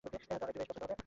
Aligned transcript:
তার 0.03 0.13
এটা 0.35 0.45
বেশ 0.55 0.67
পছন্দ 0.67 0.83
হবে। 0.83 0.95